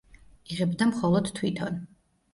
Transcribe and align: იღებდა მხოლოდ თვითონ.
იღებდა 0.55 0.87
მხოლოდ 0.93 1.31
თვითონ. 1.41 1.81